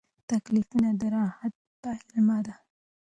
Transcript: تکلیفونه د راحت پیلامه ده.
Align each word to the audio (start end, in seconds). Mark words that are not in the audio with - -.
تکلیفونه 0.29 0.89
د 0.99 1.01
راحت 1.15 1.53
پیلامه 1.81 2.39
ده. 2.45 2.55